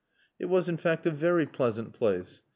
[0.39, 2.41] It was in fact a very pleasant place.